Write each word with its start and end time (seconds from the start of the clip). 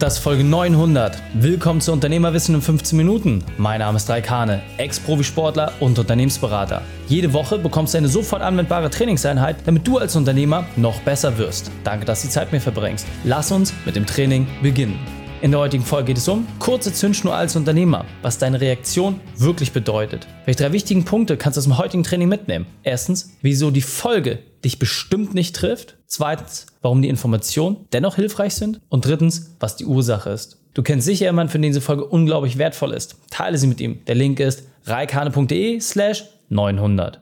Das 0.00 0.14
ist 0.14 0.20
Folge 0.20 0.42
900. 0.44 1.22
Willkommen 1.34 1.82
zu 1.82 1.92
Unternehmerwissen 1.92 2.54
in 2.54 2.62
15 2.62 2.96
Minuten. 2.96 3.44
Mein 3.58 3.80
Name 3.80 3.98
ist 3.98 4.08
Raikane, 4.08 4.62
Ex-Profisportler 4.78 5.72
und 5.78 5.98
Unternehmensberater. 5.98 6.80
Jede 7.06 7.34
Woche 7.34 7.58
bekommst 7.58 7.92
du 7.92 7.98
eine 7.98 8.08
sofort 8.08 8.40
anwendbare 8.40 8.88
Trainingseinheit, 8.88 9.56
damit 9.66 9.86
du 9.86 9.98
als 9.98 10.16
Unternehmer 10.16 10.64
noch 10.76 11.02
besser 11.02 11.36
wirst. 11.36 11.70
Danke, 11.84 12.06
dass 12.06 12.22
du 12.22 12.28
die 12.28 12.32
Zeit 12.32 12.50
mir 12.50 12.62
verbringst. 12.62 13.06
Lass 13.24 13.52
uns 13.52 13.74
mit 13.84 13.94
dem 13.94 14.06
Training 14.06 14.46
beginnen. 14.62 15.19
In 15.42 15.52
der 15.52 15.60
heutigen 15.60 15.84
Folge 15.84 16.08
geht 16.08 16.18
es 16.18 16.28
um 16.28 16.46
kurze 16.58 16.92
Zündschnur 16.92 17.34
als 17.34 17.56
Unternehmer, 17.56 18.04
was 18.20 18.36
deine 18.36 18.60
Reaktion 18.60 19.20
wirklich 19.38 19.72
bedeutet. 19.72 20.26
Welche 20.44 20.64
drei 20.64 20.72
wichtigen 20.72 21.06
Punkte 21.06 21.38
kannst 21.38 21.56
du 21.56 21.60
aus 21.60 21.64
dem 21.64 21.78
heutigen 21.78 22.02
Training 22.02 22.28
mitnehmen? 22.28 22.66
Erstens, 22.82 23.38
wieso 23.40 23.70
die 23.70 23.80
Folge 23.80 24.40
dich 24.62 24.78
bestimmt 24.78 25.32
nicht 25.32 25.56
trifft. 25.56 25.96
Zweitens, 26.06 26.66
warum 26.82 27.00
die 27.00 27.08
Informationen 27.08 27.86
dennoch 27.94 28.16
hilfreich 28.16 28.54
sind. 28.54 28.82
Und 28.90 29.06
drittens, 29.06 29.56
was 29.60 29.76
die 29.76 29.86
Ursache 29.86 30.28
ist. 30.28 30.58
Du 30.74 30.82
kennst 30.82 31.06
sicher 31.06 31.24
jemanden, 31.24 31.50
für 31.50 31.58
den 31.58 31.70
diese 31.70 31.80
Folge 31.80 32.04
unglaublich 32.04 32.58
wertvoll 32.58 32.92
ist. 32.92 33.16
Teile 33.30 33.56
sie 33.56 33.66
mit 33.66 33.80
ihm. 33.80 34.04
Der 34.04 34.16
Link 34.16 34.40
ist 34.40 34.64
reikane.de 34.84 35.80
slash 35.80 36.24
900. 36.50 37.18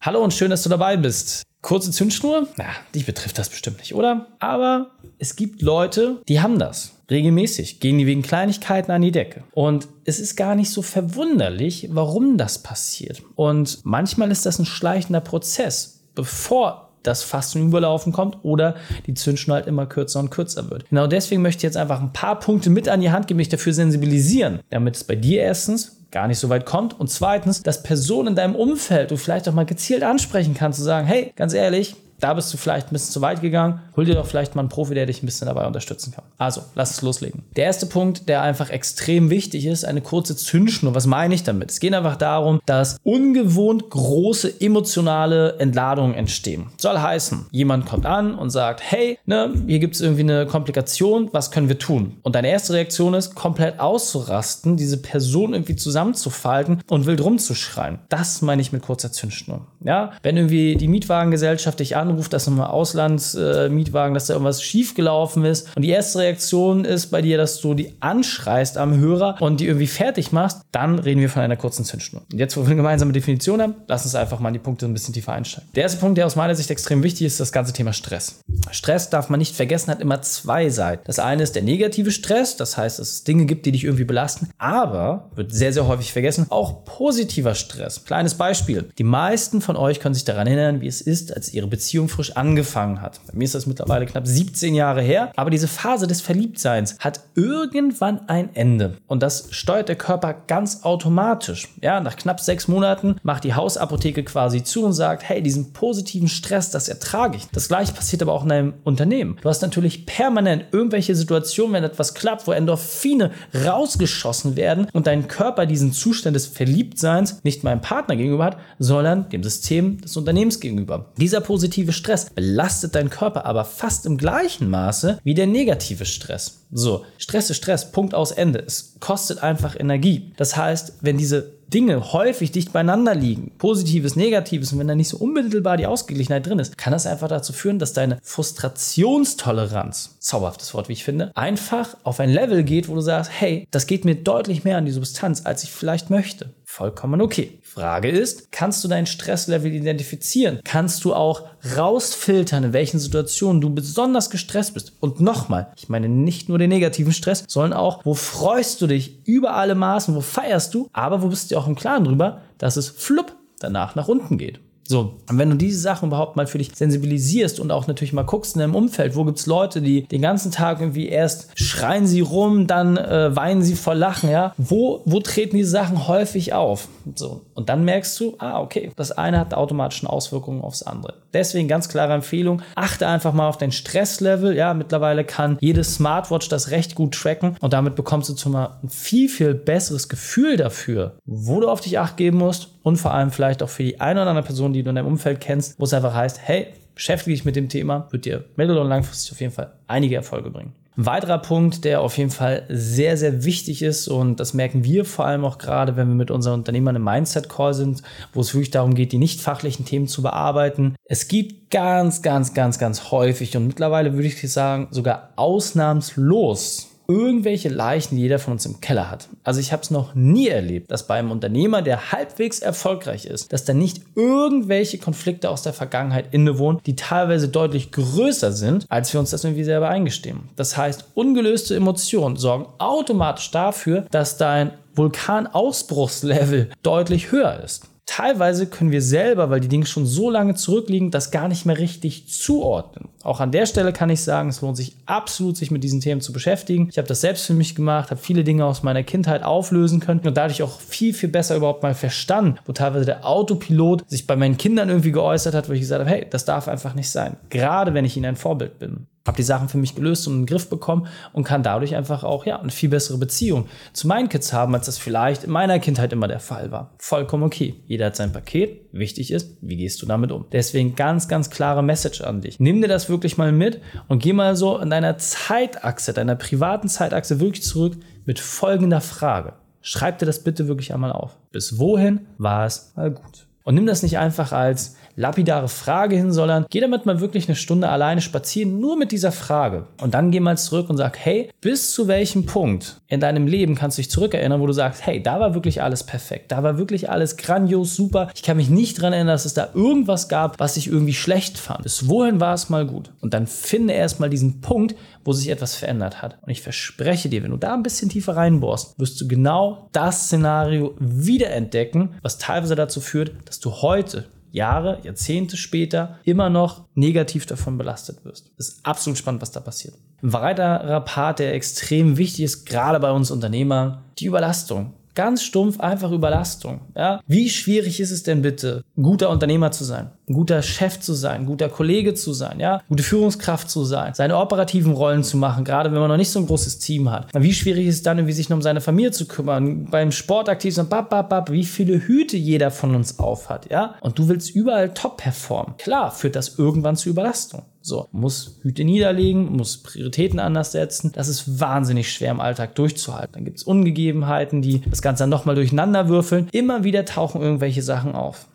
Hallo 0.00 0.24
und 0.24 0.32
schön, 0.32 0.48
dass 0.48 0.62
du 0.62 0.70
dabei 0.70 0.96
bist. 0.96 1.42
Kurze 1.60 1.90
Zündschnur? 1.90 2.48
Na, 2.56 2.64
dich 2.94 3.04
betrifft 3.04 3.36
das 3.36 3.50
bestimmt 3.50 3.80
nicht, 3.80 3.94
oder? 3.94 4.28
Aber 4.38 4.92
es 5.18 5.36
gibt 5.36 5.60
Leute, 5.60 6.22
die 6.26 6.40
haben 6.40 6.58
das. 6.58 6.97
Regelmäßig 7.10 7.80
gehen 7.80 7.98
die 7.98 8.06
wegen 8.06 8.22
Kleinigkeiten 8.22 8.90
an 8.90 9.02
die 9.02 9.12
Decke. 9.12 9.44
Und 9.52 9.88
es 10.04 10.20
ist 10.20 10.36
gar 10.36 10.54
nicht 10.54 10.70
so 10.70 10.82
verwunderlich, 10.82 11.88
warum 11.90 12.36
das 12.36 12.62
passiert. 12.62 13.22
Und 13.34 13.80
manchmal 13.84 14.30
ist 14.30 14.44
das 14.44 14.58
ein 14.58 14.66
schleichender 14.66 15.20
Prozess, 15.20 16.00
bevor 16.14 16.88
das 17.02 17.22
Fass 17.22 17.50
zum 17.50 17.68
Überlaufen 17.68 18.12
kommt 18.12 18.38
oder 18.42 18.76
die 19.06 19.14
Zündschnur 19.14 19.56
halt 19.56 19.66
immer 19.66 19.86
kürzer 19.86 20.20
und 20.20 20.30
kürzer 20.30 20.70
wird. 20.70 20.88
Genau 20.90 21.06
deswegen 21.06 21.42
möchte 21.42 21.60
ich 21.60 21.62
jetzt 21.62 21.76
einfach 21.76 22.00
ein 22.00 22.12
paar 22.12 22.38
Punkte 22.38 22.70
mit 22.70 22.88
an 22.88 23.00
die 23.00 23.10
Hand 23.10 23.26
geben, 23.26 23.38
mich 23.38 23.48
dafür 23.48 23.72
sensibilisieren, 23.72 24.60
damit 24.70 24.96
es 24.96 25.04
bei 25.04 25.14
dir 25.14 25.40
erstens 25.40 25.96
gar 26.10 26.26
nicht 26.26 26.38
so 26.38 26.48
weit 26.48 26.66
kommt 26.66 26.98
und 26.98 27.08
zweitens, 27.08 27.62
dass 27.62 27.82
Personen 27.82 28.28
in 28.28 28.36
deinem 28.36 28.56
Umfeld 28.56 29.10
du 29.10 29.16
vielleicht 29.16 29.48
auch 29.48 29.54
mal 29.54 29.66
gezielt 29.66 30.02
ansprechen 30.02 30.54
kannst, 30.54 30.78
zu 30.78 30.84
sagen, 30.84 31.06
hey, 31.06 31.32
ganz 31.36 31.52
ehrlich, 31.52 31.96
da 32.20 32.34
bist 32.34 32.52
du 32.52 32.56
vielleicht 32.56 32.88
ein 32.88 32.92
bisschen 32.92 33.12
zu 33.12 33.20
weit 33.20 33.40
gegangen. 33.40 33.80
Hol 33.96 34.04
dir 34.04 34.14
doch 34.14 34.26
vielleicht 34.26 34.54
mal 34.54 34.62
einen 34.62 34.68
Profi, 34.68 34.94
der 34.94 35.06
dich 35.06 35.22
ein 35.22 35.26
bisschen 35.26 35.46
dabei 35.46 35.66
unterstützen 35.66 36.12
kann. 36.12 36.24
Also, 36.36 36.62
lass 36.74 36.90
es 36.92 37.02
loslegen. 37.02 37.44
Der 37.56 37.64
erste 37.64 37.86
Punkt, 37.86 38.28
der 38.28 38.42
einfach 38.42 38.70
extrem 38.70 39.30
wichtig 39.30 39.66
ist, 39.66 39.84
eine 39.84 40.00
kurze 40.00 40.36
Zündschnur. 40.36 40.94
Was 40.94 41.06
meine 41.06 41.34
ich 41.34 41.44
damit? 41.44 41.70
Es 41.70 41.80
geht 41.80 41.94
einfach 41.94 42.16
darum, 42.16 42.60
dass 42.66 42.96
ungewohnt 43.02 43.90
große 43.90 44.60
emotionale 44.60 45.58
Entladungen 45.58 46.14
entstehen. 46.14 46.66
Soll 46.76 46.98
heißen, 46.98 47.46
jemand 47.50 47.86
kommt 47.86 48.06
an 48.06 48.34
und 48.34 48.50
sagt, 48.50 48.82
hey, 48.82 49.18
ne, 49.26 49.52
hier 49.66 49.78
gibt 49.78 49.94
es 49.94 50.00
irgendwie 50.00 50.22
eine 50.22 50.46
Komplikation, 50.46 51.28
was 51.32 51.50
können 51.50 51.68
wir 51.68 51.78
tun? 51.78 52.16
Und 52.22 52.34
deine 52.34 52.50
erste 52.50 52.72
Reaktion 52.74 53.14
ist, 53.14 53.34
komplett 53.34 53.80
auszurasten, 53.80 54.76
diese 54.76 55.00
Person 55.00 55.52
irgendwie 55.52 55.76
zusammenzufalten 55.76 56.82
und 56.88 57.06
wild 57.06 57.22
rumzuschreien. 57.22 57.98
Das 58.08 58.42
meine 58.42 58.62
ich 58.62 58.72
mit 58.72 58.82
kurzer 58.82 59.12
Zündschnur. 59.12 59.66
Ja, 59.84 60.12
wenn 60.22 60.36
irgendwie 60.36 60.76
die 60.76 60.88
Mietwagengesellschaft 60.88 61.80
dich 61.80 61.96
an 61.96 62.07
anruft, 62.10 62.32
dass 62.32 62.46
im 62.46 62.60
Auslandsmietwagen, 62.60 64.14
äh, 64.14 64.16
dass 64.16 64.26
da 64.26 64.34
irgendwas 64.34 64.62
schiefgelaufen 64.62 65.44
ist. 65.44 65.74
Und 65.76 65.82
die 65.82 65.90
erste 65.90 66.20
Reaktion 66.20 66.84
ist 66.84 67.06
bei 67.06 67.22
dir, 67.22 67.36
dass 67.36 67.60
du 67.60 67.74
die 67.74 67.94
anschreist 68.00 68.78
am 68.78 68.98
Hörer 68.98 69.36
und 69.40 69.60
die 69.60 69.66
irgendwie 69.66 69.86
fertig 69.86 70.32
machst, 70.32 70.62
dann 70.72 70.98
reden 70.98 71.20
wir 71.20 71.28
von 71.28 71.42
einer 71.42 71.56
kurzen 71.56 71.84
Zündschnur. 71.84 72.22
Und 72.32 72.38
jetzt, 72.38 72.56
wo 72.56 72.62
wir 72.62 72.66
eine 72.66 72.76
gemeinsame 72.76 73.12
Definition 73.12 73.60
haben, 73.60 73.74
lass 73.86 74.04
uns 74.04 74.14
einfach 74.14 74.40
mal 74.40 74.52
die 74.52 74.58
Punkte 74.58 74.86
ein 74.86 74.92
bisschen 74.92 75.14
tiefer 75.14 75.32
einsteigen. 75.32 75.68
Der 75.74 75.84
erste 75.84 75.98
Punkt, 75.98 76.18
der 76.18 76.26
aus 76.26 76.36
meiner 76.36 76.54
Sicht 76.54 76.70
extrem 76.70 77.02
wichtig 77.02 77.26
ist, 77.26 77.34
ist 77.34 77.40
das 77.40 77.52
ganze 77.52 77.72
Thema 77.72 77.92
Stress. 77.92 78.40
Stress 78.70 79.10
darf 79.10 79.28
man 79.28 79.38
nicht 79.38 79.56
vergessen, 79.56 79.90
hat 79.90 80.00
immer 80.00 80.22
zwei 80.22 80.68
Seiten. 80.70 81.02
Das 81.06 81.18
eine 81.18 81.42
ist 81.42 81.54
der 81.54 81.62
negative 81.62 82.10
Stress, 82.10 82.56
das 82.56 82.76
heißt, 82.76 82.98
dass 82.98 83.10
es 83.10 83.24
Dinge 83.24 83.46
gibt, 83.46 83.66
die 83.66 83.72
dich 83.72 83.84
irgendwie 83.84 84.04
belasten, 84.04 84.50
aber, 84.58 85.30
wird 85.34 85.52
sehr, 85.52 85.72
sehr 85.72 85.86
häufig 85.86 86.12
vergessen, 86.12 86.46
auch 86.50 86.84
positiver 86.84 87.54
Stress. 87.54 88.04
Kleines 88.04 88.34
Beispiel. 88.34 88.88
Die 88.98 89.04
meisten 89.04 89.60
von 89.60 89.76
euch 89.76 90.00
können 90.00 90.14
sich 90.14 90.24
daran 90.24 90.46
erinnern, 90.46 90.80
wie 90.80 90.86
es 90.86 91.00
ist, 91.00 91.34
als 91.34 91.52
ihre 91.52 91.66
Beziehung 91.66 91.97
Beziehung 91.98 92.08
frisch 92.08 92.36
angefangen 92.36 93.02
hat. 93.02 93.20
Bei 93.26 93.36
mir 93.36 93.44
ist 93.44 93.56
das 93.56 93.66
mittlerweile 93.66 94.06
knapp 94.06 94.24
17 94.24 94.74
Jahre 94.74 95.02
her, 95.02 95.32
aber 95.34 95.50
diese 95.50 95.66
Phase 95.66 96.06
des 96.06 96.20
Verliebtseins 96.20 96.96
hat 97.00 97.20
irgendwann 97.34 98.28
ein 98.28 98.54
Ende 98.54 98.98
und 99.08 99.20
das 99.20 99.48
steuert 99.50 99.88
der 99.88 99.96
Körper 99.96 100.32
ganz 100.46 100.84
automatisch. 100.84 101.68
Ja, 101.82 102.00
nach 102.00 102.16
knapp 102.16 102.38
sechs 102.38 102.68
Monaten 102.68 103.16
macht 103.24 103.42
die 103.42 103.54
Hausapotheke 103.54 104.22
quasi 104.22 104.62
zu 104.62 104.84
und 104.84 104.92
sagt, 104.92 105.28
hey, 105.28 105.42
diesen 105.42 105.72
positiven 105.72 106.28
Stress, 106.28 106.70
das 106.70 106.88
ertrage 106.88 107.36
ich. 107.36 107.48
Das 107.50 107.66
gleiche 107.66 107.92
passiert 107.92 108.22
aber 108.22 108.32
auch 108.32 108.44
in 108.44 108.52
einem 108.52 108.74
Unternehmen. 108.84 109.36
Du 109.42 109.48
hast 109.48 109.62
natürlich 109.62 110.06
permanent 110.06 110.66
irgendwelche 110.70 111.16
Situationen, 111.16 111.72
wenn 111.72 111.84
etwas 111.84 112.14
klappt, 112.14 112.46
wo 112.46 112.52
Endorphine 112.52 113.32
rausgeschossen 113.66 114.54
werden 114.54 114.86
und 114.92 115.08
dein 115.08 115.26
Körper 115.26 115.66
diesen 115.66 115.92
Zustand 115.92 116.36
des 116.36 116.46
Verliebtseins 116.46 117.40
nicht 117.42 117.64
meinem 117.64 117.80
Partner 117.80 118.14
gegenüber 118.14 118.44
hat, 118.44 118.58
sondern 118.78 119.28
dem 119.30 119.42
System 119.42 120.00
des 120.00 120.16
Unternehmens 120.16 120.60
gegenüber. 120.60 121.06
Dieser 121.16 121.40
positive 121.40 121.87
positive 121.88 121.92
Stress 121.92 122.30
belastet 122.30 122.94
deinen 122.94 123.10
Körper 123.10 123.44
aber 123.44 123.64
fast 123.64 124.06
im 124.06 124.16
gleichen 124.16 124.68
Maße 124.68 125.18
wie 125.24 125.34
der 125.34 125.46
negative 125.46 126.04
Stress. 126.04 126.60
So, 126.70 127.04
Stress 127.16 127.50
ist 127.50 127.56
Stress, 127.56 127.92
Punkt 127.92 128.14
aus 128.14 128.30
Ende. 128.30 128.60
Es 128.60 128.94
kostet 129.00 129.42
einfach 129.42 129.78
Energie. 129.78 130.32
Das 130.36 130.56
heißt, 130.56 130.98
wenn 131.00 131.18
diese 131.18 131.57
Dinge 131.72 132.12
häufig 132.12 132.50
dicht 132.50 132.72
beieinander 132.72 133.14
liegen, 133.14 133.52
Positives, 133.58 134.16
Negatives, 134.16 134.72
und 134.72 134.78
wenn 134.78 134.88
da 134.88 134.94
nicht 134.94 135.08
so 135.08 135.18
unmittelbar 135.18 135.76
die 135.76 135.86
Ausgeglichenheit 135.86 136.46
drin 136.46 136.58
ist, 136.58 136.78
kann 136.78 136.92
das 136.92 137.06
einfach 137.06 137.28
dazu 137.28 137.52
führen, 137.52 137.78
dass 137.78 137.92
deine 137.92 138.18
Frustrationstoleranz, 138.22 140.16
zauberhaftes 140.18 140.72
Wort, 140.72 140.88
wie 140.88 140.94
ich 140.94 141.04
finde, 141.04 141.30
einfach 141.36 141.96
auf 142.04 142.20
ein 142.20 142.30
Level 142.30 142.62
geht, 142.62 142.88
wo 142.88 142.94
du 142.94 143.02
sagst, 143.02 143.30
hey, 143.32 143.66
das 143.70 143.86
geht 143.86 144.06
mir 144.06 144.14
deutlich 144.14 144.64
mehr 144.64 144.78
an 144.78 144.86
die 144.86 144.92
Substanz, 144.92 145.44
als 145.44 145.62
ich 145.62 145.70
vielleicht 145.70 146.08
möchte. 146.08 146.54
Vollkommen 146.64 147.20
okay. 147.22 147.58
Frage 147.62 148.10
ist, 148.10 148.52
kannst 148.52 148.84
du 148.84 148.88
dein 148.88 149.06
Stresslevel 149.06 149.72
identifizieren? 149.72 150.60
Kannst 150.64 151.04
du 151.04 151.14
auch 151.14 151.44
rausfiltern, 151.76 152.64
in 152.64 152.72
welchen 152.72 152.98
Situationen 152.98 153.60
du 153.60 153.70
besonders 153.70 154.30
gestresst 154.30 154.74
bist? 154.74 154.92
Und 155.00 155.20
nochmal, 155.20 155.72
ich 155.76 155.88
meine 155.88 156.08
nicht 156.08 156.48
nur 156.48 156.58
den 156.58 156.68
negativen 156.68 157.12
Stress, 157.12 157.44
sondern 157.48 157.72
auch, 157.72 158.04
wo 158.04 158.14
freust 158.14 158.82
du 158.82 158.86
dich 158.86 159.26
über 159.26 159.54
alle 159.54 159.74
Maßen, 159.74 160.14
wo 160.14 160.20
feierst 160.20 160.74
du, 160.74 160.88
aber 160.92 161.22
wo 161.22 161.28
bist 161.28 161.50
du 161.50 161.56
auch 161.58 161.66
im 161.66 161.74
Klaren 161.74 162.04
drüber, 162.04 162.40
dass 162.58 162.76
es 162.76 162.88
flupp 162.88 163.34
danach 163.60 163.94
nach 163.94 164.08
unten 164.08 164.38
geht. 164.38 164.60
So, 164.88 165.16
und 165.28 165.36
wenn 165.36 165.50
du 165.50 165.56
diese 165.56 165.80
Sachen 165.80 166.08
überhaupt 166.08 166.36
mal 166.36 166.46
für 166.46 166.56
dich 166.56 166.74
sensibilisierst 166.74 167.60
und 167.60 167.70
auch 167.70 167.86
natürlich 167.86 168.14
mal 168.14 168.22
guckst 168.22 168.54
in 168.56 168.60
deinem 168.60 168.74
Umfeld, 168.74 169.16
wo 169.16 169.24
gibt 169.24 169.38
es 169.38 169.44
Leute, 169.44 169.82
die 169.82 170.04
den 170.04 170.22
ganzen 170.22 170.50
Tag 170.50 170.80
irgendwie 170.80 171.08
erst 171.08 171.50
schreien 171.60 172.06
sie 172.06 172.22
rum, 172.22 172.66
dann 172.66 172.96
äh, 172.96 173.36
weinen 173.36 173.62
sie 173.62 173.74
vor 173.74 173.94
Lachen, 173.94 174.30
ja, 174.30 174.54
wo, 174.56 175.02
wo 175.04 175.20
treten 175.20 175.56
diese 175.56 175.72
Sachen 175.72 176.08
häufig 176.08 176.54
auf? 176.54 176.88
So, 177.14 177.42
und 177.52 177.68
dann 177.68 177.84
merkst 177.84 178.18
du, 178.18 178.36
ah, 178.38 178.62
okay, 178.62 178.90
das 178.96 179.12
eine 179.12 179.38
hat 179.38 179.52
automatischen 179.52 180.08
Auswirkungen 180.08 180.62
aufs 180.62 180.82
andere. 180.82 181.16
Deswegen 181.32 181.68
ganz 181.68 181.88
klare 181.88 182.14
Empfehlung, 182.14 182.62
achte 182.74 183.06
einfach 183.06 183.32
mal 183.32 183.48
auf 183.48 183.58
dein 183.58 183.72
Stresslevel, 183.72 184.56
ja, 184.56 184.72
mittlerweile 184.72 185.24
kann 185.24 185.58
jede 185.60 185.84
Smartwatch 185.84 186.48
das 186.48 186.70
recht 186.70 186.94
gut 186.94 187.14
tracken 187.14 187.56
und 187.60 187.72
damit 187.72 187.96
bekommst 187.96 188.30
du 188.30 188.34
zumal 188.34 188.78
ein 188.82 188.88
viel, 188.88 189.28
viel 189.28 189.54
besseres 189.54 190.08
Gefühl 190.08 190.56
dafür, 190.56 191.18
wo 191.26 191.60
du 191.60 191.68
auf 191.68 191.80
dich 191.80 191.98
acht 191.98 192.16
geben 192.16 192.38
musst 192.38 192.70
und 192.82 192.96
vor 192.96 193.12
allem 193.12 193.30
vielleicht 193.30 193.62
auch 193.62 193.68
für 193.68 193.82
die 193.82 194.00
eine 194.00 194.22
oder 194.22 194.30
andere 194.30 194.46
Person, 194.46 194.72
die 194.72 194.82
du 194.82 194.90
in 194.90 194.96
deinem 194.96 195.06
Umfeld 195.08 195.40
kennst, 195.40 195.78
wo 195.78 195.84
es 195.84 195.92
einfach 195.92 196.14
heißt, 196.14 196.40
hey, 196.42 196.68
beschäftige 196.94 197.34
dich 197.36 197.44
mit 197.44 197.56
dem 197.56 197.68
Thema, 197.68 198.08
wird 198.10 198.24
dir 198.24 198.44
mittel- 198.56 198.78
und 198.78 198.88
langfristig 198.88 199.32
auf 199.32 199.40
jeden 199.40 199.52
Fall 199.52 199.72
einige 199.86 200.16
Erfolge 200.16 200.50
bringen. 200.50 200.72
Ein 200.98 201.06
weiterer 201.06 201.38
Punkt, 201.38 201.84
der 201.84 202.00
auf 202.00 202.18
jeden 202.18 202.32
Fall 202.32 202.64
sehr, 202.68 203.16
sehr 203.16 203.44
wichtig 203.44 203.82
ist 203.82 204.08
und 204.08 204.40
das 204.40 204.52
merken 204.52 204.82
wir 204.82 205.04
vor 205.04 205.26
allem 205.26 205.44
auch 205.44 205.58
gerade, 205.58 205.94
wenn 205.94 206.08
wir 206.08 206.16
mit 206.16 206.32
unseren 206.32 206.54
Unternehmern 206.54 206.96
im 206.96 207.04
Mindset-Call 207.04 207.72
sind, 207.72 208.02
wo 208.32 208.40
es 208.40 208.52
wirklich 208.52 208.72
darum 208.72 208.94
geht, 208.94 209.12
die 209.12 209.18
nicht 209.18 209.40
fachlichen 209.40 209.84
Themen 209.84 210.08
zu 210.08 210.22
bearbeiten. 210.22 210.96
Es 211.04 211.28
gibt 211.28 211.70
ganz, 211.70 212.20
ganz, 212.22 212.52
ganz, 212.52 212.80
ganz 212.80 213.12
häufig 213.12 213.56
und 213.56 213.68
mittlerweile 213.68 214.14
würde 214.14 214.26
ich 214.26 214.52
sagen 214.52 214.88
sogar 214.90 215.34
ausnahmslos 215.36 216.88
irgendwelche 217.10 217.70
Leichen, 217.70 218.16
die 218.16 218.22
jeder 218.22 218.38
von 218.38 218.52
uns 218.52 218.66
im 218.66 218.82
Keller 218.82 219.10
hat. 219.10 219.28
Also 219.42 219.60
ich 219.60 219.72
habe 219.72 219.82
es 219.82 219.90
noch 219.90 220.14
nie 220.14 220.48
erlebt, 220.48 220.90
dass 220.90 221.06
bei 221.06 221.14
einem 221.14 221.30
Unternehmer, 221.30 221.80
der 221.80 222.12
halbwegs 222.12 222.58
erfolgreich 222.58 223.24
ist, 223.24 223.50
dass 223.50 223.64
da 223.64 223.72
nicht 223.72 224.02
irgendwelche 224.14 224.98
Konflikte 224.98 225.48
aus 225.48 225.62
der 225.62 225.72
Vergangenheit 225.72 226.34
innewohnen, 226.34 226.80
die 226.84 226.96
teilweise 226.96 227.48
deutlich 227.48 227.92
größer 227.92 228.52
sind, 228.52 228.84
als 228.90 229.12
wir 229.12 229.20
uns 229.20 229.30
das 229.30 229.44
irgendwie 229.44 229.64
selber 229.64 229.88
eingestehen. 229.88 230.50
Das 230.54 230.76
heißt, 230.76 231.06
ungelöste 231.14 231.74
Emotionen 231.74 232.36
sorgen 232.36 232.66
automatisch 232.78 233.50
dafür, 233.50 234.04
dass 234.10 234.36
dein 234.36 234.72
Vulkanausbruchslevel 234.94 236.68
deutlich 236.82 237.32
höher 237.32 237.60
ist 237.64 237.86
teilweise 238.08 238.66
können 238.66 238.90
wir 238.90 239.02
selber, 239.02 239.50
weil 239.50 239.60
die 239.60 239.68
Dinge 239.68 239.84
schon 239.84 240.06
so 240.06 240.30
lange 240.30 240.54
zurückliegen, 240.54 241.10
das 241.10 241.30
gar 241.30 241.46
nicht 241.46 241.66
mehr 241.66 241.78
richtig 241.78 242.26
zuordnen. 242.26 243.10
Auch 243.22 243.38
an 243.38 243.52
der 243.52 243.66
Stelle 243.66 243.92
kann 243.92 244.08
ich 244.08 244.22
sagen, 244.22 244.48
es 244.48 244.62
lohnt 244.62 244.78
sich 244.78 244.96
absolut, 245.04 245.58
sich 245.58 245.70
mit 245.70 245.84
diesen 245.84 246.00
Themen 246.00 246.22
zu 246.22 246.32
beschäftigen. 246.32 246.88
Ich 246.90 246.96
habe 246.96 247.06
das 247.06 247.20
selbst 247.20 247.44
für 247.44 247.52
mich 247.52 247.74
gemacht, 247.74 248.10
habe 248.10 248.20
viele 248.20 248.44
Dinge 248.44 248.64
aus 248.64 248.82
meiner 248.82 249.02
Kindheit 249.02 249.42
auflösen 249.42 250.00
können 250.00 250.20
und 250.20 250.36
dadurch 250.38 250.62
auch 250.62 250.80
viel, 250.80 251.12
viel 251.12 251.28
besser 251.28 251.54
überhaupt 251.54 251.82
mal 251.82 251.94
verstanden, 251.94 252.58
wo 252.64 252.72
teilweise 252.72 253.04
der 253.04 253.26
Autopilot 253.26 254.08
sich 254.08 254.26
bei 254.26 254.36
meinen 254.36 254.56
Kindern 254.56 254.88
irgendwie 254.88 255.12
geäußert 255.12 255.54
hat, 255.54 255.68
wo 255.68 255.74
ich 255.74 255.80
gesagt 255.80 256.00
habe, 256.00 256.10
hey, 256.10 256.26
das 256.30 256.46
darf 256.46 256.66
einfach 256.66 256.94
nicht 256.94 257.10
sein. 257.10 257.36
Gerade 257.50 257.92
wenn 257.92 258.06
ich 258.06 258.16
ihnen 258.16 258.26
ein 258.26 258.36
Vorbild 258.36 258.78
bin. 258.78 259.06
Habe 259.28 259.36
die 259.36 259.44
Sachen 259.44 259.68
für 259.68 259.78
mich 259.78 259.94
gelöst 259.94 260.26
und 260.26 260.34
in 260.34 260.40
den 260.40 260.46
Griff 260.46 260.68
bekommen 260.68 261.06
und 261.32 261.44
kann 261.44 261.62
dadurch 261.62 261.94
einfach 261.94 262.24
auch 262.24 262.46
ja, 262.46 262.58
eine 262.58 262.72
viel 262.72 262.88
bessere 262.88 263.18
Beziehung 263.18 263.68
zu 263.92 264.08
meinen 264.08 264.28
Kids 264.28 264.52
haben, 264.52 264.74
als 264.74 264.86
das 264.86 264.98
vielleicht 264.98 265.44
in 265.44 265.50
meiner 265.50 265.78
Kindheit 265.78 266.12
immer 266.12 266.26
der 266.26 266.40
Fall 266.40 266.72
war. 266.72 266.94
Vollkommen 266.98 267.44
okay. 267.44 267.76
Jeder 267.86 268.06
hat 268.06 268.16
sein 268.16 268.32
Paket. 268.32 268.88
Wichtig 268.90 269.30
ist, 269.30 269.58
wie 269.60 269.76
gehst 269.76 270.02
du 270.02 270.06
damit 270.06 270.32
um? 270.32 270.46
Deswegen 270.50 270.96
ganz, 270.96 271.28
ganz 271.28 271.50
klare 271.50 271.82
Message 271.84 272.22
an 272.22 272.40
dich. 272.40 272.58
Nimm 272.58 272.82
dir 272.82 272.88
das 272.88 273.08
wirklich 273.08 273.36
mal 273.36 273.52
mit 273.52 273.80
und 274.08 274.22
geh 274.22 274.32
mal 274.32 274.56
so 274.56 274.78
in 274.78 274.90
deiner 274.90 275.18
Zeitachse, 275.18 276.12
deiner 276.12 276.34
privaten 276.34 276.88
Zeitachse 276.88 277.38
wirklich 277.38 277.62
zurück 277.62 277.96
mit 278.24 278.40
folgender 278.40 279.00
Frage. 279.00 279.52
Schreib 279.82 280.18
dir 280.18 280.26
das 280.26 280.42
bitte 280.42 280.68
wirklich 280.68 280.92
einmal 280.92 281.12
auf. 281.12 281.36
Bis 281.52 281.78
wohin 281.78 282.26
war 282.38 282.66
es 282.66 282.92
mal 282.96 283.10
gut? 283.10 283.46
Und 283.64 283.74
nimm 283.74 283.84
das 283.84 284.02
nicht 284.02 284.16
einfach 284.16 284.52
als 284.52 284.96
lapidare 285.18 285.68
Frage 285.68 286.16
hin, 286.16 286.32
sondern 286.32 286.66
geh 286.70 286.80
damit 286.80 287.04
mal 287.04 287.20
wirklich 287.20 287.48
eine 287.48 287.56
Stunde 287.56 287.88
alleine 287.88 288.20
spazieren, 288.20 288.78
nur 288.78 288.96
mit 288.96 289.10
dieser 289.10 289.32
Frage. 289.32 289.86
Und 290.00 290.14
dann 290.14 290.30
geh 290.30 290.38
mal 290.38 290.56
zurück 290.56 290.88
und 290.88 290.96
sag, 290.96 291.18
hey, 291.18 291.50
bis 291.60 291.92
zu 291.92 292.06
welchem 292.06 292.46
Punkt 292.46 293.00
in 293.08 293.18
deinem 293.18 293.48
Leben 293.48 293.74
kannst 293.74 293.98
du 293.98 294.02
dich 294.02 294.10
zurückerinnern, 294.10 294.60
wo 294.60 294.66
du 294.66 294.72
sagst, 294.72 295.04
hey, 295.04 295.20
da 295.20 295.40
war 295.40 295.54
wirklich 295.54 295.82
alles 295.82 296.04
perfekt, 296.04 296.52
da 296.52 296.62
war 296.62 296.78
wirklich 296.78 297.10
alles 297.10 297.36
grandios, 297.36 297.96
super. 297.96 298.30
Ich 298.34 298.42
kann 298.42 298.56
mich 298.56 298.70
nicht 298.70 298.98
daran 298.98 299.12
erinnern, 299.12 299.34
dass 299.34 299.44
es 299.44 299.54
da 299.54 299.70
irgendwas 299.74 300.28
gab, 300.28 300.60
was 300.60 300.76
ich 300.76 300.86
irgendwie 300.86 301.14
schlecht 301.14 301.58
fand. 301.58 301.82
Bis 301.82 302.08
wohin 302.08 302.38
war 302.38 302.54
es 302.54 302.68
mal 302.68 302.86
gut? 302.86 303.10
Und 303.20 303.34
dann 303.34 303.48
finde 303.48 303.94
erstmal 303.94 304.30
diesen 304.30 304.60
Punkt, 304.60 304.94
wo 305.24 305.32
sich 305.32 305.48
etwas 305.48 305.74
verändert 305.74 306.22
hat. 306.22 306.38
Und 306.42 306.50
ich 306.50 306.62
verspreche 306.62 307.28
dir, 307.28 307.42
wenn 307.42 307.50
du 307.50 307.56
da 307.56 307.74
ein 307.74 307.82
bisschen 307.82 308.08
tiefer 308.08 308.36
reinbohrst, 308.36 308.98
wirst 308.98 309.20
du 309.20 309.26
genau 309.26 309.88
das 309.90 310.26
Szenario 310.26 310.94
wiederentdecken, 311.00 312.14
was 312.22 312.38
teilweise 312.38 312.76
dazu 312.76 313.00
führt, 313.00 313.32
dass 313.44 313.58
du 313.58 313.72
heute 313.72 314.26
Jahre, 314.50 315.00
Jahrzehnte 315.02 315.56
später 315.56 316.18
immer 316.24 316.50
noch 316.50 316.84
negativ 316.94 317.46
davon 317.46 317.78
belastet 317.78 318.24
wirst. 318.24 318.50
Ist 318.56 318.84
absolut 318.84 319.18
spannend, 319.18 319.42
was 319.42 319.52
da 319.52 319.60
passiert. 319.60 319.94
Ein 320.22 320.32
weiterer 320.32 321.00
Part, 321.00 321.38
der 321.38 321.54
extrem 321.54 322.16
wichtig 322.16 322.44
ist, 322.44 322.64
gerade 322.64 322.98
bei 323.00 323.10
uns 323.10 323.30
Unternehmern, 323.30 324.02
die 324.18 324.26
Überlastung. 324.26 324.94
Ganz 325.14 325.42
stumpf 325.42 325.80
einfach 325.80 326.10
Überlastung. 326.12 326.80
Ja? 326.96 327.20
Wie 327.26 327.48
schwierig 327.48 328.00
ist 328.00 328.10
es 328.10 328.22
denn 328.22 328.42
bitte, 328.42 328.82
ein 328.96 329.02
guter 329.02 329.30
Unternehmer 329.30 329.70
zu 329.70 329.84
sein, 329.84 330.10
ein 330.28 330.34
guter 330.34 330.62
Chef 330.62 331.00
zu 331.00 331.14
sein, 331.14 331.42
ein 331.42 331.46
guter 331.46 331.68
Kollege 331.68 332.14
zu 332.14 332.32
sein, 332.32 332.60
ja, 332.60 332.82
gute 332.88 333.02
Führungskraft 333.02 333.70
zu 333.70 333.84
sein, 333.84 334.14
seine 334.14 334.36
operativen 334.36 334.92
Rollen 334.92 335.24
zu 335.24 335.36
machen, 335.36 335.64
gerade 335.64 335.92
wenn 335.92 336.00
man 336.00 336.08
noch 336.08 336.16
nicht 336.16 336.30
so 336.30 336.38
ein 336.38 336.46
großes 336.46 336.78
Team 336.78 337.10
hat. 337.10 337.28
Wie 337.34 337.54
schwierig 337.54 337.86
ist 337.86 337.96
es 337.96 338.02
dann, 338.02 338.18
irgendwie 338.18 338.32
sich 338.32 338.48
noch 338.48 338.56
um 338.56 338.62
seine 338.62 338.80
Familie 338.80 339.10
zu 339.10 339.26
kümmern, 339.26 339.86
beim 339.90 340.12
Sport 340.12 340.48
aktiv 340.48 340.74
sein, 340.74 340.88
bap, 340.88 341.10
bap, 341.10 341.28
bap, 341.28 341.50
wie 341.50 341.64
viele 341.64 341.98
Hüte 342.06 342.36
jeder 342.36 342.70
von 342.70 342.94
uns 342.94 343.18
aufhat, 343.18 343.70
ja? 343.70 343.94
Und 344.00 344.18
du 344.18 344.28
willst 344.28 344.54
überall 344.54 344.94
top 344.94 345.18
performen. 345.18 345.76
Klar, 345.78 346.10
führt 346.12 346.36
das 346.36 346.58
irgendwann 346.58 346.96
zu 346.96 347.08
Überlastung. 347.08 347.62
So, 347.88 348.08
muss 348.12 348.58
Hüte 348.60 348.84
niederlegen, 348.84 349.50
muss 349.50 349.78
Prioritäten 349.78 350.38
anders 350.38 350.72
setzen. 350.72 351.10
Das 351.14 351.26
ist 351.26 351.58
wahnsinnig 351.58 352.12
schwer 352.12 352.30
im 352.30 352.40
Alltag 352.40 352.74
durchzuhalten. 352.74 353.32
Dann 353.32 353.44
gibt 353.46 353.56
es 353.56 353.62
Ungegebenheiten, 353.62 354.60
die 354.60 354.82
das 354.82 355.00
Ganze 355.00 355.22
dann 355.22 355.30
nochmal 355.30 355.54
durcheinander 355.54 356.08
würfeln. 356.10 356.48
Immer 356.52 356.84
wieder 356.84 357.06
tauchen 357.06 357.40
irgendwelche 357.40 357.80
Sachen 357.80 358.12
auf. 358.12 358.46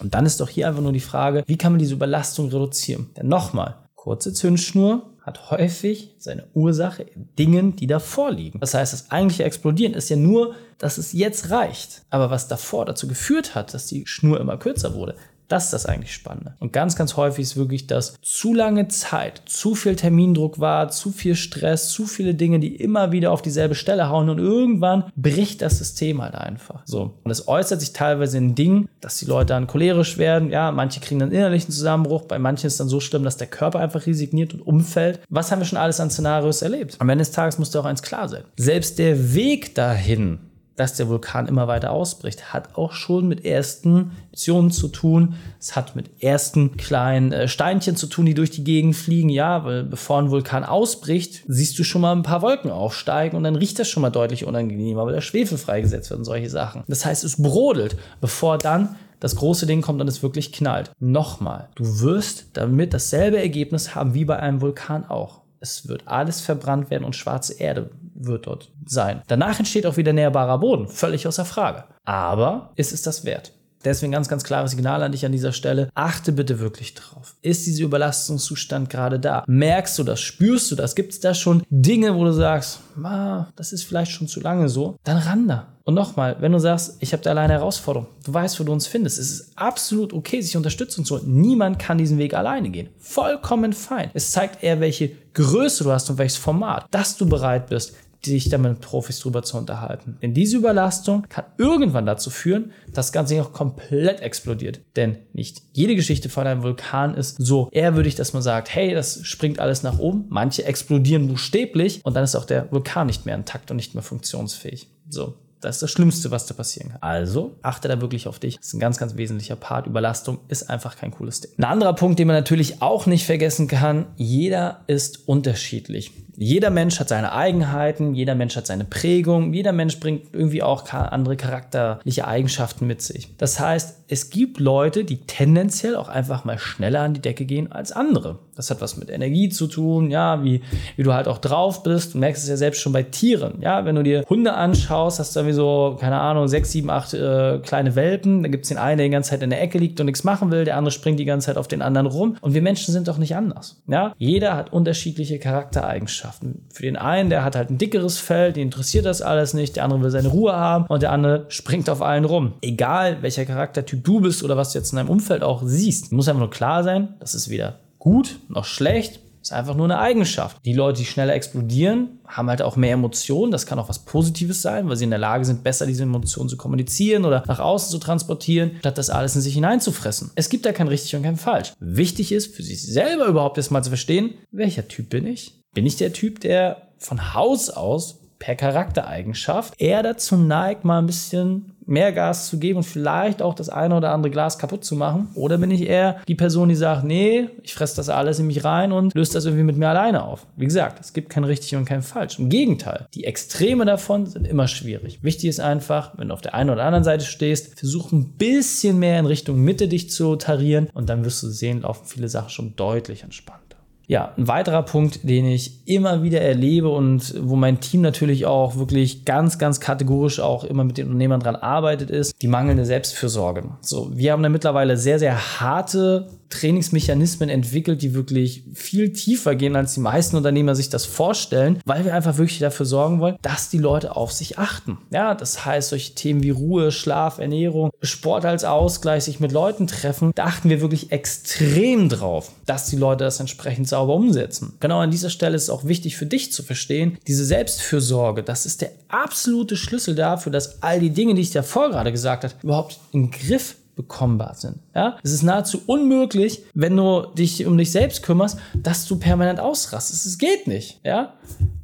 Und 0.00 0.14
dann 0.14 0.24
ist 0.24 0.40
doch 0.40 0.48
hier 0.48 0.68
einfach 0.68 0.80
nur 0.80 0.92
die 0.92 1.00
Frage, 1.00 1.44
wie 1.46 1.58
kann 1.58 1.72
man 1.72 1.78
diese 1.80 1.94
Überlastung 1.94 2.48
reduzieren? 2.48 3.10
Denn 3.16 3.28
nochmal, 3.28 3.74
kurze 3.94 4.32
Zündschnur 4.32 5.02
hat 5.20 5.50
häufig 5.50 6.14
seine 6.18 6.46
Ursache 6.54 7.02
in 7.02 7.28
Dingen, 7.38 7.76
die 7.76 7.86
davor 7.86 8.30
liegen. 8.30 8.58
Das 8.60 8.72
heißt, 8.72 8.94
das 8.94 9.10
eigentliche 9.10 9.44
Explodieren 9.44 9.92
ist 9.92 10.08
ja 10.08 10.16
nur, 10.16 10.54
dass 10.78 10.96
es 10.96 11.12
jetzt 11.12 11.50
reicht. 11.50 12.04
Aber 12.08 12.30
was 12.30 12.48
davor 12.48 12.86
dazu 12.86 13.06
geführt 13.06 13.54
hat, 13.54 13.74
dass 13.74 13.86
die 13.86 14.06
Schnur 14.06 14.40
immer 14.40 14.56
kürzer 14.56 14.94
wurde, 14.94 15.14
das 15.48 15.64
ist 15.64 15.72
das 15.72 15.86
eigentlich 15.86 16.12
Spannende. 16.12 16.54
Und 16.60 16.72
ganz, 16.72 16.94
ganz 16.96 17.16
häufig 17.16 17.42
ist 17.42 17.56
wirklich, 17.56 17.86
dass 17.86 18.14
zu 18.22 18.54
lange 18.54 18.88
Zeit, 18.88 19.42
zu 19.46 19.74
viel 19.74 19.96
Termindruck 19.96 20.60
war, 20.60 20.90
zu 20.90 21.10
viel 21.10 21.34
Stress, 21.34 21.90
zu 21.90 22.06
viele 22.06 22.34
Dinge, 22.34 22.60
die 22.60 22.76
immer 22.76 23.12
wieder 23.12 23.32
auf 23.32 23.42
dieselbe 23.42 23.74
Stelle 23.74 24.08
hauen 24.08 24.28
und 24.28 24.38
irgendwann 24.38 25.04
bricht 25.16 25.62
das 25.62 25.78
System 25.78 26.22
halt 26.22 26.34
einfach. 26.34 26.82
So. 26.84 27.14
Und 27.24 27.30
es 27.30 27.48
äußert 27.48 27.80
sich 27.80 27.92
teilweise 27.92 28.38
in 28.38 28.54
Dingen, 28.54 28.88
dass 29.00 29.18
die 29.18 29.24
Leute 29.24 29.48
dann 29.54 29.66
cholerisch 29.66 30.18
werden. 30.18 30.50
Ja, 30.50 30.70
manche 30.70 31.00
kriegen 31.00 31.20
dann 31.20 31.32
innerlichen 31.32 31.72
Zusammenbruch. 31.72 32.22
Bei 32.22 32.38
manchen 32.38 32.66
ist 32.66 32.78
dann 32.78 32.88
so 32.88 33.00
schlimm, 33.00 33.24
dass 33.24 33.36
der 33.36 33.46
Körper 33.46 33.78
einfach 33.78 34.06
resigniert 34.06 34.52
und 34.54 34.60
umfällt. 34.60 35.20
Was 35.28 35.50
haben 35.50 35.60
wir 35.60 35.66
schon 35.66 35.78
alles 35.78 36.00
an 36.00 36.10
Szenarios 36.10 36.62
erlebt? 36.62 36.96
Am 36.98 37.08
Ende 37.08 37.22
des 37.22 37.32
Tages 37.32 37.58
muss 37.58 37.70
dir 37.70 37.80
auch 37.80 37.84
eins 37.84 38.02
klar 38.02 38.28
sein. 38.28 38.44
Selbst 38.56 38.98
der 38.98 39.34
Weg 39.34 39.74
dahin, 39.74 40.38
dass 40.78 40.94
der 40.94 41.08
Vulkan 41.08 41.48
immer 41.48 41.66
weiter 41.66 41.90
ausbricht, 41.90 42.52
hat 42.52 42.76
auch 42.76 42.92
schon 42.92 43.26
mit 43.26 43.44
ersten 43.44 44.12
Optionen 44.30 44.70
zu 44.70 44.86
tun. 44.88 45.34
Es 45.58 45.74
hat 45.74 45.96
mit 45.96 46.22
ersten 46.22 46.76
kleinen 46.76 47.32
äh, 47.32 47.48
Steinchen 47.48 47.96
zu 47.96 48.06
tun, 48.06 48.26
die 48.26 48.34
durch 48.34 48.50
die 48.50 48.62
Gegend 48.62 48.94
fliegen. 48.94 49.28
Ja, 49.28 49.64
weil 49.64 49.82
bevor 49.82 50.18
ein 50.20 50.30
Vulkan 50.30 50.64
ausbricht, 50.64 51.42
siehst 51.48 51.78
du 51.78 51.82
schon 51.82 52.02
mal 52.02 52.12
ein 52.12 52.22
paar 52.22 52.42
Wolken 52.42 52.70
aufsteigen 52.70 53.36
und 53.36 53.42
dann 53.42 53.56
riecht 53.56 53.78
das 53.78 53.88
schon 53.88 54.02
mal 54.02 54.10
deutlich 54.10 54.44
unangenehmer, 54.44 55.04
weil 55.04 55.14
der 55.14 55.20
Schwefel 55.20 55.58
freigesetzt 55.58 56.10
wird 56.10 56.18
und 56.18 56.24
solche 56.24 56.48
Sachen. 56.48 56.84
Das 56.86 57.04
heißt, 57.04 57.24
es 57.24 57.42
brodelt, 57.42 57.96
bevor 58.20 58.58
dann 58.58 58.94
das 59.18 59.34
große 59.34 59.66
Ding 59.66 59.82
kommt 59.82 60.00
und 60.00 60.06
es 60.06 60.22
wirklich 60.22 60.52
knallt. 60.52 60.92
Nochmal, 61.00 61.70
du 61.74 62.00
wirst 62.00 62.46
damit 62.52 62.94
dasselbe 62.94 63.38
Ergebnis 63.38 63.96
haben 63.96 64.14
wie 64.14 64.24
bei 64.24 64.38
einem 64.38 64.60
Vulkan 64.60 65.04
auch. 65.04 65.42
Es 65.60 65.88
wird 65.88 66.06
alles 66.06 66.40
verbrannt 66.40 66.90
werden 66.90 67.02
und 67.02 67.16
schwarze 67.16 67.54
Erde 67.54 67.90
wird 68.18 68.46
dort 68.46 68.70
sein. 68.86 69.22
Danach 69.26 69.58
entsteht 69.58 69.86
auch 69.86 69.96
wieder 69.96 70.12
nährbarer 70.12 70.58
Boden, 70.58 70.88
völlig 70.88 71.26
außer 71.26 71.44
Frage. 71.44 71.84
Aber 72.04 72.72
ist 72.76 72.92
es 72.92 73.02
das 73.02 73.24
wert? 73.24 73.52
Deswegen 73.84 74.12
ganz, 74.12 74.28
ganz 74.28 74.42
klares 74.42 74.72
Signal 74.72 75.02
an 75.02 75.12
dich 75.12 75.24
an 75.24 75.32
dieser 75.32 75.52
Stelle. 75.52 75.88
Achte 75.94 76.32
bitte 76.32 76.58
wirklich 76.58 76.94
drauf. 76.94 77.36
Ist 77.42 77.66
dieser 77.66 77.84
Überlastungszustand 77.84 78.90
gerade 78.90 79.20
da? 79.20 79.44
Merkst 79.46 79.98
du 79.98 80.04
das? 80.04 80.20
Spürst 80.20 80.70
du 80.70 80.74
das? 80.74 80.96
Gibt 80.96 81.12
es 81.12 81.20
da 81.20 81.32
schon 81.32 81.62
Dinge, 81.70 82.14
wo 82.16 82.24
du 82.24 82.32
sagst, 82.32 82.80
ah, 83.02 83.46
das 83.54 83.72
ist 83.72 83.84
vielleicht 83.84 84.10
schon 84.10 84.26
zu 84.26 84.40
lange 84.40 84.68
so? 84.68 84.96
Dann 85.04 85.18
ran 85.18 85.46
da. 85.46 85.68
Und 85.84 85.94
nochmal, 85.94 86.36
wenn 86.40 86.52
du 86.52 86.58
sagst, 86.58 86.96
ich 87.00 87.12
habe 87.14 87.22
da 87.22 87.30
alleine 87.30 87.54
Herausforderung, 87.54 88.08
du 88.24 88.34
weißt, 88.34 88.60
wo 88.60 88.64
du 88.64 88.72
uns 88.72 88.86
findest. 88.86 89.18
Es 89.18 89.30
ist 89.30 89.52
absolut 89.56 90.12
okay, 90.12 90.40
sich 90.42 90.54
Unterstützung 90.54 91.06
zu 91.06 91.14
holen. 91.14 91.40
Niemand 91.40 91.78
kann 91.78 91.96
diesen 91.96 92.18
Weg 92.18 92.34
alleine 92.34 92.68
gehen. 92.68 92.90
Vollkommen 92.98 93.72
fein. 93.72 94.10
Es 94.12 94.32
zeigt 94.32 94.62
eher, 94.62 94.80
welche 94.80 95.12
Größe 95.32 95.84
du 95.84 95.92
hast 95.92 96.10
und 96.10 96.18
welches 96.18 96.36
Format, 96.36 96.86
dass 96.90 97.16
du 97.16 97.26
bereit 97.26 97.68
bist, 97.68 97.94
dich 98.26 98.48
da 98.48 98.58
mit 98.58 98.80
Profis 98.80 99.20
drüber 99.20 99.42
zu 99.42 99.56
unterhalten. 99.56 100.18
Denn 100.22 100.34
diese 100.34 100.56
Überlastung 100.56 101.26
kann 101.28 101.44
irgendwann 101.56 102.06
dazu 102.06 102.30
führen, 102.30 102.72
dass 102.88 103.08
das 103.08 103.12
Ganze 103.12 103.40
auch 103.40 103.52
komplett 103.52 104.20
explodiert. 104.20 104.80
Denn 104.96 105.18
nicht 105.32 105.62
jede 105.72 105.94
Geschichte 105.94 106.28
von 106.28 106.46
einem 106.46 106.62
Vulkan 106.62 107.14
ist 107.14 107.36
so 107.38 107.68
ehrwürdig, 107.72 108.16
dass 108.16 108.32
man 108.32 108.42
sagt, 108.42 108.74
hey, 108.74 108.92
das 108.92 109.24
springt 109.24 109.60
alles 109.60 109.82
nach 109.82 109.98
oben. 109.98 110.26
Manche 110.28 110.64
explodieren 110.64 111.28
buchstäblich 111.28 112.00
und 112.04 112.14
dann 112.14 112.24
ist 112.24 112.34
auch 112.34 112.44
der 112.44 112.70
Vulkan 112.72 113.06
nicht 113.06 113.24
mehr 113.24 113.34
intakt 113.34 113.70
und 113.70 113.76
nicht 113.76 113.94
mehr 113.94 114.02
funktionsfähig. 114.02 114.88
So, 115.08 115.34
das 115.60 115.76
ist 115.76 115.82
das 115.82 115.90
Schlimmste, 115.90 116.30
was 116.30 116.46
da 116.46 116.54
passieren 116.54 116.90
kann. 116.90 117.02
Also 117.02 117.56
achte 117.62 117.88
da 117.88 118.00
wirklich 118.00 118.28
auf 118.28 118.38
dich. 118.38 118.56
Das 118.56 118.68
ist 118.68 118.74
ein 118.74 118.80
ganz, 118.80 118.98
ganz 118.98 119.16
wesentlicher 119.16 119.56
Part. 119.56 119.86
Überlastung 119.86 120.38
ist 120.48 120.70
einfach 120.70 120.96
kein 120.96 121.10
cooles 121.10 121.40
Ding. 121.40 121.50
Ein 121.58 121.64
anderer 121.64 121.94
Punkt, 121.94 122.18
den 122.18 122.26
man 122.26 122.36
natürlich 122.36 122.82
auch 122.82 123.06
nicht 123.06 123.26
vergessen 123.26 123.68
kann, 123.68 124.06
jeder 124.16 124.82
ist 124.86 125.28
unterschiedlich. 125.28 126.12
Jeder 126.40 126.70
Mensch 126.70 127.00
hat 127.00 127.08
seine 127.08 127.32
Eigenheiten, 127.32 128.14
jeder 128.14 128.36
Mensch 128.36 128.54
hat 128.54 128.68
seine 128.68 128.84
Prägung, 128.84 129.52
jeder 129.52 129.72
Mensch 129.72 129.98
bringt 129.98 130.32
irgendwie 130.32 130.62
auch 130.62 130.88
andere 130.92 131.36
charakterliche 131.36 132.28
Eigenschaften 132.28 132.86
mit 132.86 133.02
sich. 133.02 133.36
Das 133.38 133.58
heißt, 133.58 134.04
es 134.06 134.30
gibt 134.30 134.60
Leute, 134.60 135.04
die 135.04 135.22
tendenziell 135.22 135.96
auch 135.96 136.08
einfach 136.08 136.44
mal 136.44 136.58
schneller 136.58 137.00
an 137.00 137.14
die 137.14 137.20
Decke 137.20 137.44
gehen 137.44 137.72
als 137.72 137.90
andere. 137.90 138.38
Das 138.58 138.70
hat 138.70 138.80
was 138.80 138.96
mit 138.96 139.10
Energie 139.10 139.48
zu 139.48 139.66
tun, 139.66 140.10
ja, 140.10 140.44
wie, 140.44 140.60
wie 140.96 141.02
du 141.02 141.14
halt 141.14 141.28
auch 141.28 141.38
drauf 141.38 141.82
bist. 141.82 142.14
Du 142.14 142.18
merkst 142.18 142.42
es 142.42 142.48
ja 142.48 142.56
selbst 142.56 142.80
schon 142.80 142.92
bei 142.92 143.02
Tieren, 143.02 143.54
ja, 143.60 143.84
wenn 143.84 143.94
du 143.94 144.02
dir 144.02 144.24
Hunde 144.28 144.52
anschaust, 144.52 145.18
hast 145.18 145.34
du 145.34 145.40
irgendwie 145.40 145.54
so, 145.54 145.96
keine 145.98 146.20
Ahnung, 146.20 146.48
sechs, 146.48 146.72
sieben, 146.72 146.90
acht 146.90 147.14
äh, 147.14 147.58
kleine 147.60 147.94
Welpen. 147.94 148.42
Dann 148.42 148.52
gibt 148.52 148.64
es 148.64 148.68
den 148.68 148.78
einen, 148.78 148.98
der 148.98 149.06
die 149.06 149.12
ganze 149.12 149.30
Zeit 149.30 149.42
in 149.42 149.50
der 149.50 149.62
Ecke 149.62 149.78
liegt 149.78 149.98
und 150.00 150.06
nichts 150.06 150.24
machen 150.24 150.50
will, 150.50 150.64
der 150.64 150.76
andere 150.76 150.92
springt 150.92 151.18
die 151.18 151.24
ganze 151.24 151.46
Zeit 151.46 151.56
auf 151.56 151.68
den 151.68 151.80
anderen 151.80 152.06
rum. 152.06 152.36
Und 152.40 152.52
wir 152.52 152.62
Menschen 152.62 152.92
sind 152.92 153.08
doch 153.08 153.18
nicht 153.18 153.34
anders, 153.34 153.80
ja. 153.86 154.12
Jeder 154.18 154.56
hat 154.56 154.72
unterschiedliche 154.72 155.38
Charaktereigenschaften. 155.38 156.18
Eigenschaften. 156.18 156.66
Für 156.72 156.82
den 156.82 156.96
einen, 156.96 157.30
der 157.30 157.44
hat 157.44 157.56
halt 157.56 157.70
ein 157.70 157.78
dickeres 157.78 158.18
Fell, 158.18 158.52
den 158.52 158.64
interessiert 158.64 159.04
das 159.04 159.22
alles 159.22 159.54
nicht, 159.54 159.76
der 159.76 159.84
andere 159.84 160.02
will 160.02 160.10
seine 160.10 160.28
Ruhe 160.28 160.54
haben 160.54 160.86
und 160.86 161.02
der 161.02 161.12
andere 161.12 161.46
springt 161.48 161.88
auf 161.90 162.02
allen 162.02 162.24
rum. 162.24 162.54
Egal, 162.62 163.22
welcher 163.22 163.44
Charaktertyp 163.44 164.04
du 164.04 164.20
bist 164.20 164.42
oder 164.42 164.56
was 164.56 164.72
du 164.72 164.78
jetzt 164.78 164.92
in 164.92 164.96
deinem 164.96 165.10
Umfeld 165.10 165.42
auch 165.42 165.62
siehst, 165.64 166.12
muss 166.12 166.28
einfach 166.28 166.40
nur 166.40 166.50
klar 166.50 166.82
sein, 166.84 167.14
das 167.20 167.34
ist 167.34 167.48
weder 167.50 167.78
gut 167.98 168.40
noch 168.48 168.64
schlecht, 168.64 169.20
ist 169.40 169.52
einfach 169.52 169.74
nur 169.74 169.86
eine 169.86 169.98
Eigenschaft. 169.98 170.58
Die 170.64 170.72
Leute, 170.72 170.98
die 170.98 171.06
schneller 171.06 171.34
explodieren, 171.34 172.18
haben 172.26 172.50
halt 172.50 172.60
auch 172.60 172.76
mehr 172.76 172.94
Emotionen. 172.94 173.52
Das 173.52 173.66
kann 173.66 173.78
auch 173.78 173.88
was 173.88 174.04
Positives 174.04 174.60
sein, 174.60 174.88
weil 174.88 174.96
sie 174.96 175.04
in 175.04 175.10
der 175.10 175.18
Lage 175.18 175.44
sind, 175.44 175.62
besser 175.62 175.86
diese 175.86 176.02
Emotionen 176.02 176.48
zu 176.48 176.56
kommunizieren 176.56 177.24
oder 177.24 177.44
nach 177.46 177.60
außen 177.60 177.90
zu 177.90 177.98
transportieren, 177.98 178.72
statt 178.80 178.98
das 178.98 179.10
alles 179.10 179.36
in 179.36 179.42
sich 179.42 179.54
hineinzufressen. 179.54 180.32
Es 180.34 180.48
gibt 180.48 180.66
da 180.66 180.72
kein 180.72 180.88
richtig 180.88 181.14
und 181.14 181.22
kein 181.22 181.36
falsch. 181.36 181.72
Wichtig 181.78 182.32
ist, 182.32 182.54
für 182.54 182.62
sich 182.62 182.82
selber 182.82 183.26
überhaupt 183.26 183.56
erstmal 183.56 183.84
zu 183.84 183.90
verstehen, 183.90 184.34
welcher 184.50 184.88
Typ 184.88 185.08
bin 185.08 185.26
ich? 185.26 185.58
bin 185.74 185.86
ich 185.86 185.96
der 185.96 186.12
Typ, 186.12 186.40
der 186.40 186.88
von 186.98 187.34
Haus 187.34 187.70
aus 187.70 188.18
per 188.40 188.56
Charaktereigenschaft 188.56 189.74
eher 189.78 190.02
dazu 190.02 190.36
neigt, 190.36 190.84
mal 190.84 190.98
ein 190.98 191.06
bisschen 191.06 191.76
mehr 191.88 192.12
Gas 192.12 192.48
zu 192.48 192.58
geben 192.58 192.78
und 192.78 192.84
vielleicht 192.84 193.42
auch 193.42 193.54
das 193.54 193.68
eine 193.68 193.96
oder 193.96 194.12
andere 194.12 194.30
Glas 194.30 194.58
kaputt 194.58 194.84
zu 194.84 194.94
machen? 194.94 195.28
Oder 195.34 195.58
bin 195.58 195.70
ich 195.70 195.82
eher 195.82 196.20
die 196.28 196.34
Person, 196.34 196.68
die 196.68 196.74
sagt, 196.74 197.04
nee, 197.04 197.48
ich 197.62 197.74
fresse 197.74 197.96
das 197.96 198.08
alles 198.08 198.38
in 198.38 198.46
mich 198.46 198.64
rein 198.64 198.92
und 198.92 199.14
löse 199.14 199.32
das 199.32 199.44
irgendwie 199.44 199.64
mit 199.64 199.76
mir 199.76 199.88
alleine 199.88 200.22
auf? 200.22 200.46
Wie 200.56 200.66
gesagt, 200.66 201.00
es 201.00 201.12
gibt 201.12 201.30
kein 201.30 201.44
richtig 201.44 201.74
und 201.76 201.84
kein 201.84 202.02
falsch. 202.02 202.38
Im 202.38 202.48
Gegenteil, 202.48 203.06
die 203.14 203.24
Extreme 203.24 203.84
davon 203.84 204.26
sind 204.26 204.46
immer 204.46 204.68
schwierig. 204.68 205.22
Wichtig 205.22 205.48
ist 205.48 205.60
einfach, 205.60 206.12
wenn 206.18 206.28
du 206.28 206.34
auf 206.34 206.40
der 206.40 206.54
einen 206.54 206.70
oder 206.70 206.84
anderen 206.84 207.04
Seite 207.04 207.24
stehst, 207.24 207.78
versuch 207.78 208.12
ein 208.12 208.32
bisschen 208.36 208.98
mehr 208.98 209.18
in 209.18 209.26
Richtung 209.26 209.60
Mitte 209.62 209.88
dich 209.88 210.10
zu 210.10 210.36
tarieren 210.36 210.88
und 210.94 211.08
dann 211.08 211.24
wirst 211.24 211.42
du 211.42 211.48
sehen, 211.48 211.82
laufen 211.82 212.04
viele 212.06 212.28
Sachen 212.28 212.50
schon 212.50 212.76
deutlich 212.76 213.22
entspannter. 213.22 213.67
Ja, 214.08 214.32
ein 214.38 214.48
weiterer 214.48 214.82
Punkt, 214.84 215.20
den 215.28 215.44
ich 215.44 215.86
immer 215.86 216.22
wieder 216.22 216.40
erlebe 216.40 216.88
und 216.88 217.34
wo 217.42 217.56
mein 217.56 217.80
Team 217.80 218.00
natürlich 218.00 218.46
auch 218.46 218.76
wirklich 218.76 219.26
ganz, 219.26 219.58
ganz 219.58 219.80
kategorisch 219.80 220.40
auch 220.40 220.64
immer 220.64 220.82
mit 220.82 220.96
den 220.96 221.08
Unternehmern 221.08 221.40
dran 221.40 221.56
arbeitet, 221.56 222.08
ist 222.08 222.40
die 222.40 222.48
mangelnde 222.48 222.86
Selbstfürsorge. 222.86 223.64
So, 223.82 224.10
wir 224.16 224.32
haben 224.32 224.42
da 224.42 224.48
mittlerweile 224.48 224.96
sehr, 224.96 225.18
sehr 225.18 225.60
harte 225.60 226.26
Trainingsmechanismen 226.50 227.48
entwickelt, 227.48 228.02
die 228.02 228.14
wirklich 228.14 228.64
viel 228.74 229.12
tiefer 229.12 229.54
gehen, 229.54 229.76
als 229.76 229.94
die 229.94 230.00
meisten 230.00 230.36
Unternehmer 230.36 230.74
sich 230.74 230.88
das 230.88 231.04
vorstellen, 231.04 231.80
weil 231.84 232.04
wir 232.04 232.14
einfach 232.14 232.38
wirklich 232.38 232.58
dafür 232.58 232.86
sorgen 232.86 233.20
wollen, 233.20 233.36
dass 233.42 233.70
die 233.70 233.78
Leute 233.78 234.16
auf 234.16 234.32
sich 234.32 234.58
achten. 234.58 234.98
Ja, 235.10 235.34
das 235.34 235.64
heißt, 235.64 235.90
solche 235.90 236.14
Themen 236.14 236.42
wie 236.42 236.50
Ruhe, 236.50 236.90
Schlaf, 236.92 237.38
Ernährung, 237.38 237.90
Sport 238.02 238.44
als 238.44 238.64
Ausgleich, 238.64 239.24
sich 239.24 239.40
mit 239.40 239.52
Leuten 239.52 239.86
treffen, 239.86 240.32
da 240.34 240.44
achten 240.44 240.70
wir 240.70 240.80
wirklich 240.80 241.12
extrem 241.12 242.08
drauf, 242.08 242.50
dass 242.66 242.86
die 242.86 242.96
Leute 242.96 243.24
das 243.24 243.40
entsprechend 243.40 243.88
sauber 243.88 244.14
umsetzen. 244.14 244.74
Genau 244.80 245.00
an 245.00 245.10
dieser 245.10 245.30
Stelle 245.30 245.56
ist 245.56 245.64
es 245.64 245.70
auch 245.70 245.84
wichtig 245.84 246.16
für 246.16 246.26
dich 246.26 246.52
zu 246.52 246.62
verstehen, 246.62 247.18
diese 247.26 247.44
Selbstfürsorge, 247.44 248.42
das 248.42 248.66
ist 248.66 248.80
der 248.80 248.92
absolute 249.08 249.76
Schlüssel 249.76 250.14
dafür, 250.14 250.52
dass 250.52 250.82
all 250.82 251.00
die 251.00 251.10
Dinge, 251.10 251.34
die 251.34 251.42
ich 251.42 251.50
davor 251.50 251.90
gerade 251.90 252.12
gesagt 252.12 252.44
habe, 252.44 252.54
überhaupt 252.62 252.98
in 253.12 253.30
Griff 253.30 253.76
bekommbar 253.98 254.54
sind. 254.54 254.78
Ja? 254.94 255.18
Es 255.24 255.32
ist 255.32 255.42
nahezu 255.42 255.82
unmöglich, 255.86 256.62
wenn 256.72 256.96
du 256.96 257.26
dich 257.36 257.66
um 257.66 257.76
dich 257.76 257.90
selbst 257.90 258.22
kümmerst, 258.22 258.58
dass 258.74 259.06
du 259.06 259.18
permanent 259.18 259.58
ausrastest. 259.58 260.24
Es 260.24 260.38
geht 260.38 260.68
nicht. 260.68 261.00
Ja? 261.04 261.34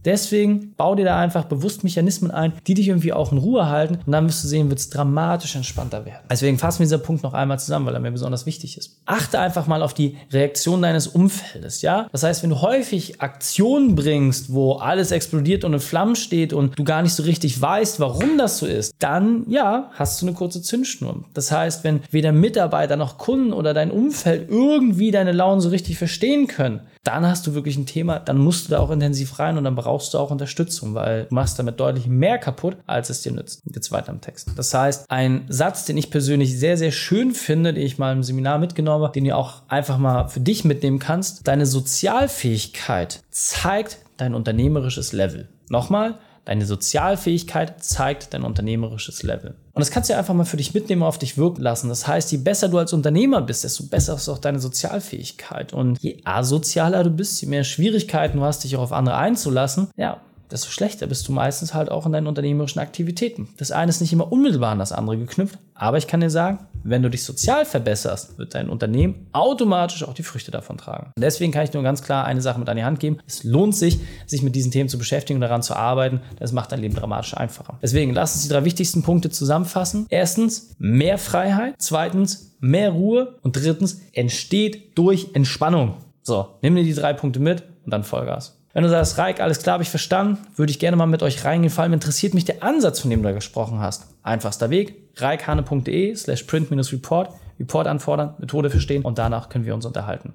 Deswegen 0.04 0.74
bau 0.76 0.94
dir 0.94 1.04
da 1.04 1.18
einfach 1.18 1.44
bewusst 1.44 1.84
Mechanismen 1.84 2.30
ein, 2.30 2.52
die 2.66 2.74
dich 2.74 2.88
irgendwie 2.88 3.12
auch 3.12 3.32
in 3.32 3.38
Ruhe 3.38 3.68
halten 3.68 3.98
und 4.04 4.12
dann 4.12 4.26
wirst 4.26 4.44
du 4.44 4.48
sehen, 4.48 4.68
wird 4.68 4.78
es 4.78 4.90
dramatisch 4.90 5.56
entspannter 5.56 6.04
werden. 6.04 6.24
Deswegen 6.30 6.58
fassen 6.58 6.80
wir 6.80 6.84
diesen 6.84 7.02
Punkt 7.02 7.22
noch 7.22 7.34
einmal 7.34 7.58
zusammen, 7.58 7.86
weil 7.86 7.94
er 7.94 8.00
mir 8.00 8.10
besonders 8.10 8.46
wichtig 8.46 8.76
ist. 8.76 8.98
Achte 9.06 9.38
einfach 9.38 9.66
mal 9.66 9.82
auf 9.82 9.94
die 9.94 10.16
Reaktion 10.32 10.82
deines 10.82 11.06
Umfeldes, 11.06 11.82
ja? 11.82 12.08
Das 12.12 12.22
heißt, 12.22 12.42
wenn 12.42 12.50
du 12.50 12.60
häufig 12.60 13.20
Aktionen 13.20 13.94
bringst, 13.94 14.52
wo 14.52 14.74
alles 14.74 15.10
explodiert 15.10 15.64
und 15.64 15.74
in 15.74 15.80
Flammen 15.80 16.16
steht 16.16 16.52
und 16.52 16.78
du 16.78 16.84
gar 16.84 17.02
nicht 17.02 17.14
so 17.14 17.22
richtig 17.22 17.60
weißt, 17.60 18.00
warum 18.00 18.38
das 18.38 18.58
so 18.58 18.66
ist, 18.66 18.94
dann 18.98 19.44
ja, 19.48 19.90
hast 19.94 20.20
du 20.20 20.26
eine 20.26 20.34
kurze 20.34 20.62
Zündschnur. 20.62 21.24
Das 21.34 21.50
heißt, 21.50 21.84
wenn 21.84 22.00
weder 22.10 22.32
Mitarbeiter 22.32 22.96
noch 22.96 23.18
Kunden 23.18 23.52
oder 23.52 23.74
dein 23.74 23.90
Umfeld 23.90 24.50
irgendwie 24.50 25.10
deine 25.10 25.32
Launen 25.32 25.60
so 25.60 25.68
richtig 25.68 25.98
verstehen 25.98 26.46
können, 26.46 26.80
dann 27.04 27.26
hast 27.26 27.46
du 27.46 27.54
wirklich 27.54 27.76
ein 27.76 27.86
Thema, 27.86 28.18
dann 28.18 28.38
musst 28.38 28.66
du 28.66 28.70
da 28.70 28.80
auch 28.80 28.90
intensiv 28.90 29.38
rein 29.38 29.58
und 29.58 29.64
dann 29.64 29.74
brauchst 29.74 30.14
du 30.14 30.18
auch 30.18 30.30
Unterstützung, 30.30 30.94
weil 30.94 31.24
du 31.24 31.34
machst 31.34 31.58
damit 31.58 31.78
deutlich 31.78 32.06
mehr 32.06 32.38
kaputt, 32.38 32.76
als 32.86 33.10
es 33.10 33.22
dir 33.22 33.32
nützt. 33.32 33.62
Jetzt 33.72 33.92
weiter 33.92 34.10
im 34.12 34.20
Text. 34.20 34.50
Das 34.56 34.72
heißt, 34.72 35.10
ein 35.10 35.44
Satz, 35.48 35.84
den 35.84 35.96
ich 35.96 36.10
persönlich 36.10 36.58
sehr, 36.58 36.76
sehr 36.76 36.92
schön 36.92 37.32
finde, 37.32 37.74
den 37.74 37.84
ich 37.84 37.98
mal 37.98 38.12
im 38.12 38.22
Seminar 38.22 38.58
mitgenommen 38.58 39.04
habe, 39.04 39.12
den 39.12 39.24
du 39.24 39.36
auch 39.36 39.62
einfach 39.68 39.98
mal 39.98 40.28
für 40.28 40.40
dich 40.40 40.64
mitnehmen 40.64 40.98
kannst, 40.98 41.46
deine 41.46 41.66
Sozialfähigkeit 41.66 43.22
zeigt 43.30 43.98
dein 44.16 44.34
unternehmerisches 44.34 45.12
Level. 45.12 45.48
Nochmal, 45.68 46.18
Deine 46.44 46.66
Sozialfähigkeit 46.66 47.82
zeigt 47.82 48.34
dein 48.34 48.42
unternehmerisches 48.42 49.22
Level. 49.22 49.54
Und 49.72 49.80
das 49.80 49.90
kannst 49.90 50.10
du 50.10 50.16
einfach 50.16 50.34
mal 50.34 50.44
für 50.44 50.58
dich 50.58 50.74
mitnehmen, 50.74 51.02
auf 51.02 51.18
dich 51.18 51.38
wirken 51.38 51.62
lassen. 51.62 51.88
Das 51.88 52.06
heißt, 52.06 52.30
je 52.32 52.38
besser 52.38 52.68
du 52.68 52.78
als 52.78 52.92
Unternehmer 52.92 53.40
bist, 53.40 53.64
desto 53.64 53.84
besser 53.84 54.14
ist 54.14 54.28
auch 54.28 54.38
deine 54.38 54.60
Sozialfähigkeit. 54.60 55.72
Und 55.72 55.98
je 56.00 56.20
asozialer 56.24 57.02
du 57.02 57.10
bist, 57.10 57.40
je 57.40 57.48
mehr 57.48 57.64
Schwierigkeiten 57.64 58.38
du 58.38 58.44
hast, 58.44 58.64
dich 58.64 58.76
auch 58.76 58.82
auf 58.82 58.92
andere 58.92 59.16
einzulassen, 59.16 59.88
ja, 59.96 60.20
desto 60.50 60.70
schlechter 60.70 61.06
bist 61.06 61.26
du 61.28 61.32
meistens 61.32 61.74
halt 61.74 61.90
auch 61.90 62.06
in 62.06 62.12
deinen 62.12 62.26
unternehmerischen 62.26 62.80
Aktivitäten. 62.80 63.48
Das 63.56 63.70
eine 63.70 63.90
ist 63.90 64.00
nicht 64.00 64.12
immer 64.12 64.30
unmittelbar 64.30 64.72
an 64.72 64.78
das 64.78 64.92
andere 64.92 65.16
geknüpft, 65.18 65.58
aber 65.74 65.98
ich 65.98 66.06
kann 66.06 66.20
dir 66.20 66.30
sagen, 66.30 66.66
wenn 66.84 67.02
du 67.02 67.08
dich 67.08 67.24
sozial 67.24 67.64
verbesserst, 67.64 68.38
wird 68.38 68.54
dein 68.54 68.68
Unternehmen 68.68 69.26
automatisch 69.32 70.04
auch 70.04 70.12
die 70.12 70.22
Früchte 70.22 70.50
davon 70.50 70.76
tragen. 70.76 71.12
Und 71.16 71.22
deswegen 71.22 71.50
kann 71.50 71.64
ich 71.64 71.72
nur 71.72 71.82
ganz 71.82 72.02
klar 72.02 72.26
eine 72.26 72.42
Sache 72.42 72.58
mit 72.60 72.68
an 72.68 72.76
die 72.76 72.84
Hand 72.84 73.00
geben. 73.00 73.18
Es 73.26 73.42
lohnt 73.42 73.74
sich, 73.74 74.00
sich 74.26 74.42
mit 74.42 74.54
diesen 74.54 74.70
Themen 74.70 74.88
zu 74.88 74.98
beschäftigen 74.98 75.38
und 75.38 75.40
daran 75.40 75.62
zu 75.62 75.74
arbeiten. 75.74 76.20
Das 76.38 76.52
macht 76.52 76.72
dein 76.72 76.80
Leben 76.80 76.94
dramatisch 76.94 77.34
einfacher. 77.36 77.78
Deswegen 77.82 78.12
lass 78.12 78.34
uns 78.34 78.44
die 78.44 78.50
drei 78.50 78.64
wichtigsten 78.64 79.02
Punkte 79.02 79.30
zusammenfassen. 79.30 80.06
Erstens, 80.10 80.74
mehr 80.78 81.18
Freiheit. 81.18 81.74
Zweitens, 81.78 82.56
mehr 82.60 82.90
Ruhe. 82.90 83.38
Und 83.42 83.56
drittens, 83.56 84.02
entsteht 84.12 84.98
durch 84.98 85.28
Entspannung. 85.32 85.96
So, 86.22 86.48
nimm 86.62 86.76
dir 86.76 86.84
die 86.84 86.94
drei 86.94 87.14
Punkte 87.14 87.40
mit 87.40 87.62
und 87.84 87.92
dann 87.92 88.04
Vollgas. 88.04 88.58
Wenn 88.74 88.82
du 88.82 88.90
sagst, 88.90 89.18
Reik, 89.18 89.40
alles 89.40 89.60
klar, 89.60 89.74
habe 89.74 89.84
ich 89.84 89.88
verstanden, 89.88 90.38
würde 90.56 90.70
ich 90.70 90.80
gerne 90.80 90.96
mal 90.96 91.06
mit 91.06 91.22
euch 91.22 91.44
reingehen. 91.44 91.70
Vor 91.70 91.84
allem 91.84 91.92
interessiert 91.92 92.34
mich 92.34 92.44
der 92.44 92.64
Ansatz, 92.64 92.98
von 92.98 93.08
dem 93.08 93.22
du 93.22 93.28
da 93.28 93.32
gesprochen 93.32 93.78
hast. 93.78 94.08
Einfachster 94.24 94.68
Weg, 94.68 94.96
reikhane.de 95.16 96.14
slash 96.16 96.42
print-report, 96.42 97.30
Report 97.60 97.86
anfordern, 97.86 98.34
Methode 98.38 98.70
verstehen 98.70 99.04
und 99.04 99.16
danach 99.16 99.48
können 99.48 99.64
wir 99.64 99.74
uns 99.74 99.86
unterhalten. 99.86 100.34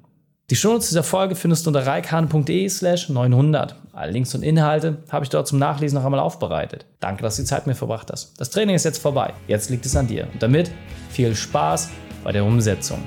Die 0.50 0.55
Shownotes 0.55 0.88
dieser 0.88 1.03
Folge 1.03 1.36
findest 1.36 1.65
du 1.65 1.69
unter 1.69 1.86
reikhane.de 1.86 2.69
slash 2.69 3.10
900. 3.10 3.75
Alle 3.91 4.12
Links 4.13 4.34
und 4.34 4.41
Inhalte 4.41 5.03
habe 5.12 5.25
ich 5.25 5.29
dort 5.29 5.48
zum 5.48 5.60
Nachlesen 5.60 5.98
noch 5.98 6.05
einmal 6.05 6.22
aufbereitet. 6.22 6.86
Danke, 7.01 7.22
dass 7.22 7.36
du 7.36 7.41
die 7.41 7.48
Zeit 7.48 7.67
mit 7.67 7.75
mir 7.75 7.77
verbracht 7.77 8.10
hast. 8.10 8.39
Das 8.39 8.50
Training 8.50 8.75
ist 8.75 8.86
jetzt 8.86 9.00
vorbei. 9.00 9.34
Jetzt 9.48 9.69
liegt 9.69 9.86
es 9.86 9.96
an 9.98 10.08
dir. 10.08 10.27
Und 10.34 10.41
damit 10.41 10.72
viel 11.10 11.36
Spaß 11.36 11.89
bei 12.24 12.31
der 12.31 12.46
Umsetzung. 12.46 13.03